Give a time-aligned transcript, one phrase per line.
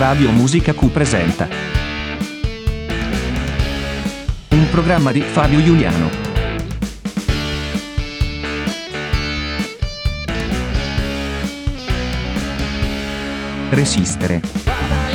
[0.00, 1.46] Radio Musica Q presenta
[4.48, 6.08] un programma di Fabio Giuliano.
[13.68, 15.09] Resistere.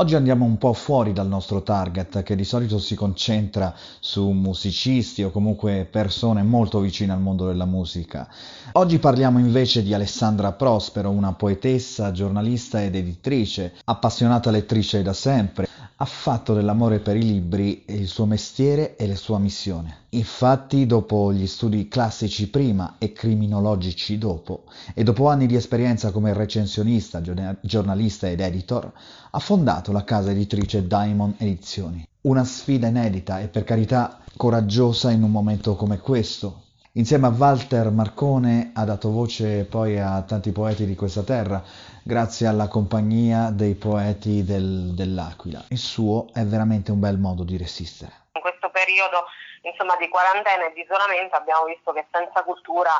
[0.00, 5.24] Oggi andiamo un po' fuori dal nostro target che di solito si concentra su musicisti
[5.24, 8.28] o comunque persone molto vicine al mondo della musica.
[8.74, 15.66] Oggi parliamo invece di Alessandra Prospero, una poetessa, giornalista ed editrice, appassionata lettrice da sempre.
[16.00, 20.06] Ha fatto dell'amore per i libri il suo mestiere e la sua missione.
[20.10, 26.32] Infatti, dopo gli studi classici prima e criminologici dopo, e dopo anni di esperienza come
[26.32, 27.20] recensionista,
[27.60, 28.92] giornalista ed editor,
[29.32, 32.06] ha fondato la casa editrice Diamond Edizioni.
[32.20, 36.62] Una sfida inedita e per carità coraggiosa in un momento come questo.
[36.92, 41.62] Insieme a Walter Marcone ha dato voce poi a tanti poeti di questa terra,
[42.02, 45.66] grazie alla compagnia dei poeti del, dell'Aquila.
[45.68, 48.32] Il suo è veramente un bel modo di resistere.
[48.32, 49.26] In questo periodo
[49.62, 52.90] insomma, di quarantena e di isolamento abbiamo visto che senza cultura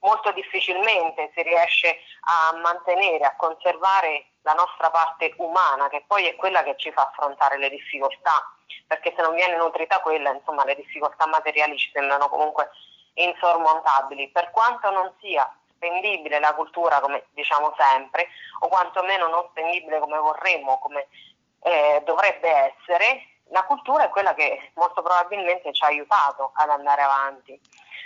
[0.00, 6.34] molto difficilmente si riesce a mantenere, a conservare la nostra parte umana, che poi è
[6.34, 8.42] quella che ci fa affrontare le difficoltà,
[8.86, 12.70] perché se non viene nutrita quella, insomma, le difficoltà materiali ci sembrano comunque
[13.16, 14.30] insormontabili.
[14.30, 18.28] Per quanto non sia spendibile la cultura, come diciamo sempre,
[18.60, 21.08] o quantomeno non spendibile come vorremmo, come
[21.62, 27.02] eh, dovrebbe essere, la cultura è quella che molto probabilmente ci ha aiutato ad andare
[27.02, 27.58] avanti,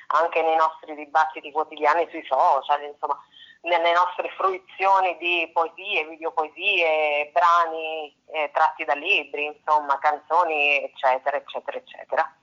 [0.08, 3.18] anche nei nostri dibattiti quotidiani sui social, insomma,
[3.62, 11.76] nelle nostre fruizioni di poesie, videopoesie, brani eh, tratti da libri, insomma, canzoni, eccetera, eccetera,
[11.76, 12.34] eccetera.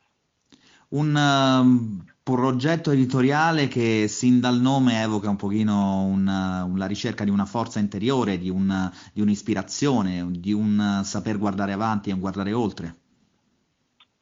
[0.90, 7.30] Un uh, progetto editoriale che sin dal nome evoca un pochino una, la ricerca di
[7.30, 8.68] una forza interiore, di, un,
[9.14, 12.96] di un'ispirazione, di un saper guardare avanti e guardare oltre.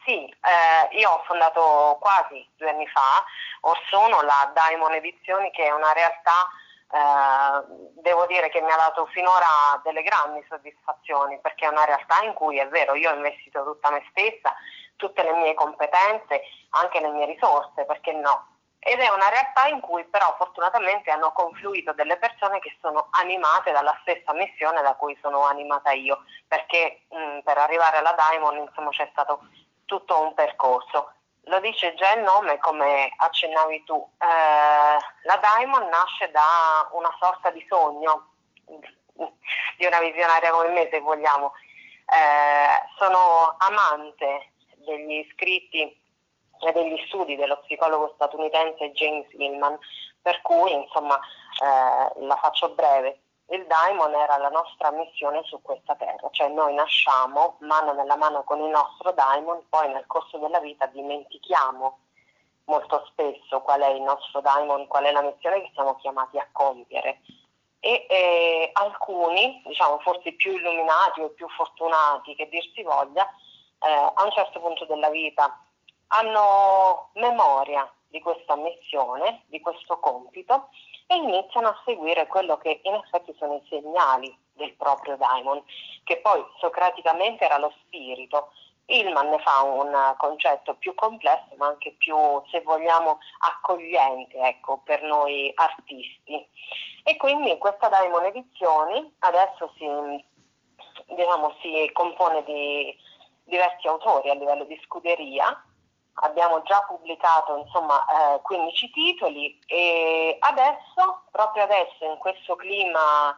[0.06, 3.26] Sì, eh, io ho fondato quasi due anni fa
[3.62, 6.46] Orsono, la Diamond Edizioni, che è una realtà
[6.86, 12.22] eh, devo dire che mi ha dato finora delle grandi soddisfazioni perché è una realtà
[12.22, 14.54] in cui è vero, io ho investito tutta me stessa,
[14.96, 16.42] tutte le mie competenze,
[16.72, 18.54] anche le mie risorse, perché no?
[18.80, 23.72] Ed è una realtà in cui però fortunatamente hanno confluito delle persone che sono animate
[23.72, 28.90] dalla stessa missione da cui sono animata io, perché mh, per arrivare alla Diamond insomma
[28.92, 29.40] c'è stato
[29.86, 31.16] tutto un percorso
[31.48, 37.52] lo dice già il nome come accennavi tu, eh, la Diamond nasce da una sorta
[37.52, 38.30] di sogno,
[39.78, 41.54] di una visionaria come me se vogliamo.
[42.08, 44.54] Eh, sono amante
[44.86, 49.78] degli scritti e degli studi dello psicologo statunitense James Hillman,
[50.22, 53.20] per cui insomma eh, la faccio breve
[53.50, 58.44] il Daimon era la nostra missione su questa terra, cioè noi nasciamo mano nella mano
[58.44, 62.00] con il nostro Daimon, poi nel corso della vita dimentichiamo
[62.66, 66.48] molto spesso qual è il nostro Daimon, qual è la missione che siamo chiamati a
[66.52, 67.22] compiere.
[67.80, 73.32] E eh, alcuni, diciamo forse più illuminati o più fortunati che dir si voglia,
[73.80, 75.60] eh, a un certo punto della vita
[76.08, 80.70] hanno memoria di questa missione, di questo compito
[81.08, 85.62] e iniziano a seguire quello che in effetti sono i segnali del proprio daimon,
[86.04, 88.52] che poi socraticamente era lo spirito.
[88.88, 92.16] Ilman ne fa un concetto più complesso, ma anche più,
[92.52, 96.48] se vogliamo, accogliente ecco, per noi artisti.
[97.04, 99.88] E quindi questa Daimon Edizioni adesso si,
[101.08, 102.96] diciamo, si compone di
[103.46, 105.64] diversi autori a livello di scuderia,
[106.16, 113.38] abbiamo già pubblicato insomma eh, 15 titoli e adesso, proprio adesso in questo clima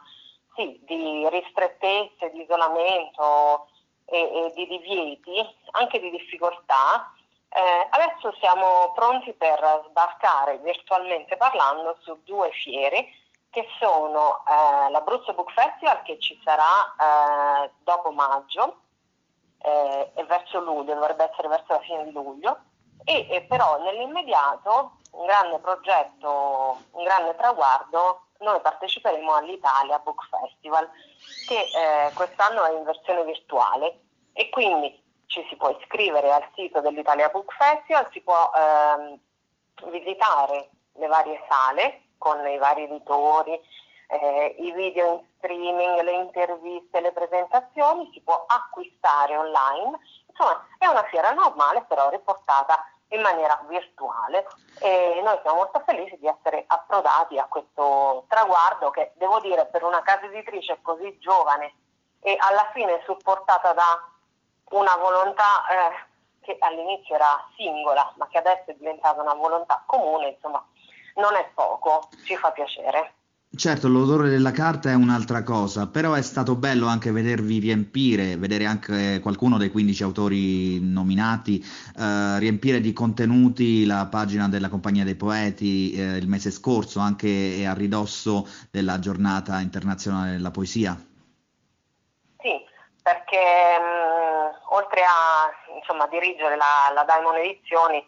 [0.54, 3.68] sì, di ristrettezze, di isolamento
[4.04, 7.12] e, e, di divieti, anche di difficoltà,
[7.50, 13.08] eh, adesso siamo pronti per sbarcare virtualmente parlando su due fiere
[13.50, 18.82] che sono eh, l'Abruzzo Book Festival che ci sarà eh, dopo maggio
[19.60, 22.58] eh, e verso luglio, dovrebbe essere verso la fine di luglio,
[23.04, 30.88] e, e però nell'immediato un grande progetto, un grande traguardo, noi parteciperemo all'Italia Book Festival
[31.46, 34.00] che eh, quest'anno è in versione virtuale.
[34.32, 39.18] E quindi ci si può iscrivere al sito dell'Italia Book Festival, si può ehm,
[39.90, 43.60] visitare le varie sale con i vari editori,
[44.08, 50.86] eh, i video in streaming, le interviste, le presentazioni, si può acquistare online, insomma è
[50.86, 54.46] una fiera normale però riportata in maniera virtuale
[54.80, 59.82] e noi siamo molto felici di essere approdati a questo traguardo che devo dire per
[59.82, 61.74] una casa editrice così giovane
[62.20, 64.08] e alla fine supportata da
[64.70, 66.06] una volontà eh,
[66.42, 70.62] che all'inizio era singola ma che adesso è diventata una volontà comune, insomma
[71.14, 73.14] non è poco, ci fa piacere.
[73.56, 78.66] Certo, l'odore della carta è un'altra cosa, però è stato bello anche vedervi riempire, vedere
[78.66, 81.58] anche qualcuno dei 15 autori nominati,
[81.96, 87.64] eh, riempire di contenuti la pagina della Compagnia dei Poeti eh, il mese scorso, anche
[87.66, 90.94] a ridosso della giornata internazionale della poesia.
[92.40, 92.52] Sì,
[93.02, 93.38] perché
[93.80, 98.04] mh, oltre a insomma, dirigere la, la Diamond Edizioni,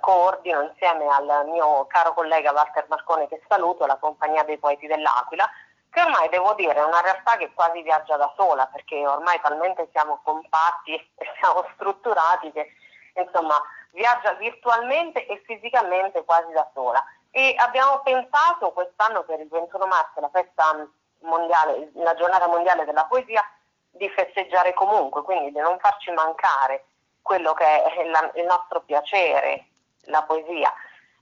[0.00, 5.48] coordino insieme al mio caro collega Walter Marcone che saluto, la compagnia dei poeti dell'Aquila,
[5.90, 9.88] che ormai devo dire è una realtà che quasi viaggia da sola, perché ormai talmente
[9.92, 12.72] siamo compatti e siamo strutturati che
[13.14, 13.60] insomma
[13.92, 17.02] viaggia virtualmente e fisicamente quasi da sola.
[17.30, 20.86] E abbiamo pensato quest'anno per il 21 marzo, la festa
[21.20, 23.42] mondiale, la giornata mondiale della poesia,
[23.90, 26.84] di festeggiare comunque, quindi di non farci mancare
[27.22, 29.66] quello che è il nostro piacere,
[30.08, 30.72] la poesia.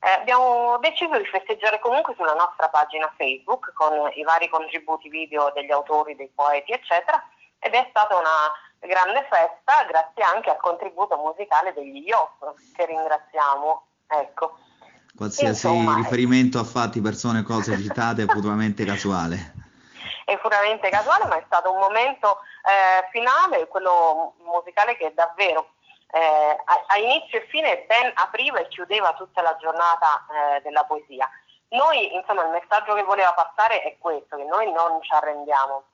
[0.00, 5.50] Eh, abbiamo deciso di festeggiare comunque sulla nostra pagina Facebook con i vari contributi video
[5.54, 7.22] degli autori, dei poeti, eccetera,
[7.58, 13.86] ed è stata una grande festa grazie anche al contributo musicale degli Iop, che ringraziamo.
[14.08, 14.58] Ecco.
[15.16, 19.54] Qualsiasi Insomma, riferimento a fatti, persone, cose citate è puramente casuale.
[20.24, 25.70] È puramente casuale, ma è stato un momento eh, finale, quello musicale che davvero
[26.12, 26.56] eh,
[26.96, 30.26] a, inizio e fine ben apriva e chiudeva tutta la giornata
[30.56, 31.28] eh, della poesia.
[31.68, 35.84] Noi, insomma, il messaggio che voleva passare è questo, che noi non ci arrendiamo,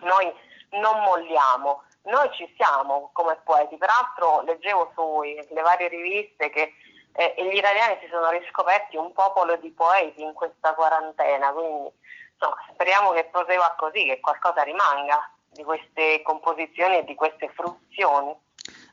[0.00, 0.32] noi
[0.70, 3.76] non molliamo, noi ci siamo come poeti.
[3.76, 6.74] Peraltro leggevo sulle varie riviste che
[7.12, 11.92] eh, gli italiani si sono riscoperti un popolo di poeti in questa quarantena, quindi
[12.32, 18.34] insomma, speriamo che prosegua così, che qualcosa rimanga di queste composizioni e di queste fruizioni.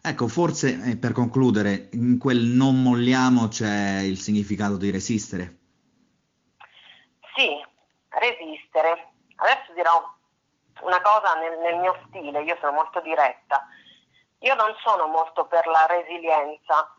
[0.04, 5.58] Ecco, forse eh, per concludere, in quel non molliamo c'è il significato di resistere.
[7.36, 7.50] Sì,
[8.10, 9.14] resistere.
[9.36, 10.02] Adesso dirò
[10.82, 13.68] una cosa nel, nel mio stile, io sono molto diretta.
[14.40, 16.96] Io non sono molto per la resilienza.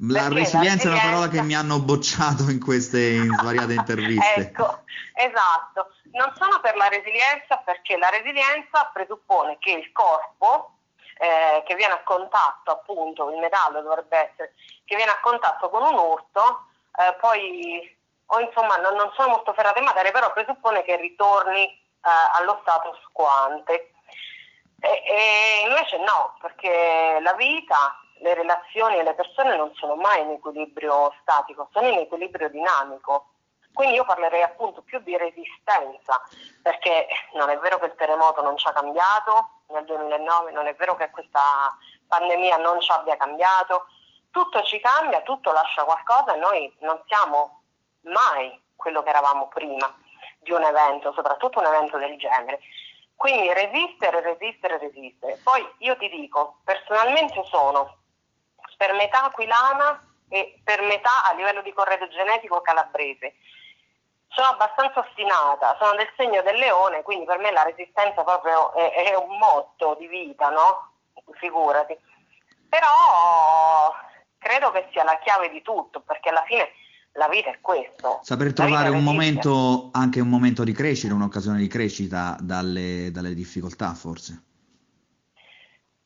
[0.00, 4.40] La resilienza, è una parola che mi hanno bocciato in queste in svariate interviste.
[4.40, 4.84] ecco,
[5.14, 5.94] esatto.
[6.12, 10.75] Non sono per la resilienza perché la resilienza presuppone che il corpo
[11.18, 14.54] eh, che viene a contatto, appunto, il metallo dovrebbe essere,
[14.84, 16.66] che viene a contatto con un urto,
[16.98, 17.96] eh, poi,
[18.26, 21.78] o insomma, non, non, sono molto ferrata in materia, però presuppone che ritorni eh,
[22.34, 23.92] allo status quo ante.
[24.78, 30.20] E, e invece no, perché la vita, le relazioni e le persone non sono mai
[30.22, 33.30] in equilibrio statico, sono in equilibrio dinamico.
[33.76, 36.22] Quindi io parlerei appunto più di resistenza,
[36.62, 40.74] perché non è vero che il terremoto non ci ha cambiato nel 2009, non è
[40.76, 41.76] vero che questa
[42.08, 43.84] pandemia non ci abbia cambiato,
[44.30, 47.64] tutto ci cambia, tutto lascia qualcosa e noi non siamo
[48.04, 49.94] mai quello che eravamo prima
[50.38, 52.60] di un evento, soprattutto un evento del genere.
[53.14, 55.38] Quindi resistere, resistere, resistere.
[55.44, 57.98] Poi io ti dico, personalmente sono
[58.78, 63.34] per metà aquilana e per metà a livello di corredo genetico calabrese
[64.36, 68.92] sono abbastanza ostinata, sono del segno del leone, quindi per me la resistenza proprio è,
[68.92, 70.92] è un motto di vita, no?
[71.40, 71.96] Figurati.
[72.68, 73.94] Però
[74.36, 76.68] credo che sia la chiave di tutto, perché alla fine
[77.12, 78.20] la vita è questo.
[78.22, 83.94] Saper trovare un momento, anche un momento di crescita, un'occasione di crescita dalle, dalle difficoltà,
[83.94, 84.42] forse.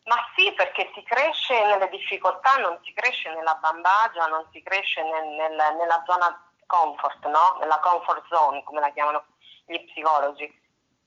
[0.05, 5.03] Ma sì, perché si cresce nelle difficoltà, non si cresce nella bambagia, non si cresce
[5.03, 7.57] nel, nel, nella zona comfort, no?
[7.59, 9.25] nella comfort zone, come la chiamano
[9.67, 10.47] gli psicologi.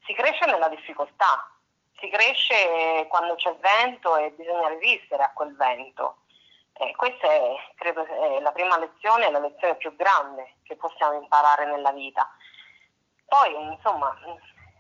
[0.05, 1.49] Si cresce nella difficoltà,
[1.99, 6.17] si cresce quando c'è vento e bisogna resistere a quel vento.
[6.73, 11.65] E questa è, credo, è la prima lezione, la lezione più grande che possiamo imparare
[11.65, 12.29] nella vita.
[13.25, 14.13] Poi, insomma,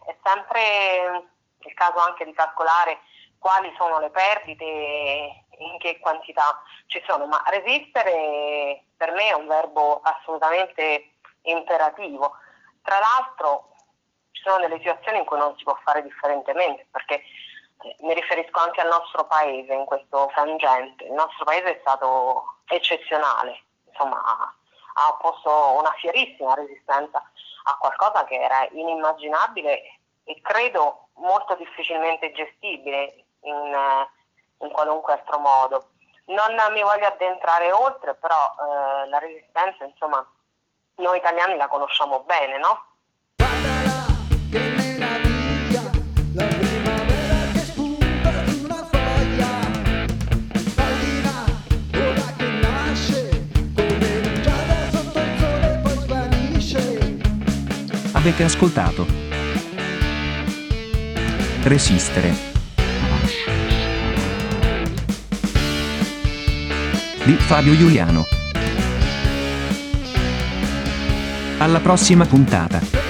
[0.05, 2.99] è sempre il caso anche di calcolare
[3.37, 9.33] quali sono le perdite e in che quantità ci sono, ma resistere per me è
[9.33, 12.37] un verbo assolutamente imperativo.
[12.81, 13.75] Tra l'altro
[14.31, 18.57] ci sono delle situazioni in cui non si può fare differentemente, perché eh, mi riferisco
[18.59, 21.03] anche al nostro paese in questo frangente.
[21.03, 27.21] Il nostro paese è stato eccezionale, insomma ha, opposto una fierissima resistenza
[27.65, 33.75] a qualcosa che era inimmaginabile e credo molto difficilmente gestibile in,
[34.59, 35.87] in qualunque altro modo.
[36.25, 40.25] Non mi voglio addentrare oltre, però eh, la resistenza, insomma,
[40.95, 42.85] noi italiani la conosciamo bene, no?
[58.13, 59.05] Avete ascoltato?
[61.63, 62.52] Resistere.
[67.25, 68.25] Di Fabio Giuliano.
[71.59, 73.02] Alla prossima puntata.